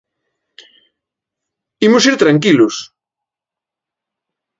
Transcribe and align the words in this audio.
Imos 1.87 2.03
ir 2.11 2.15
tranquilos. 2.23 2.75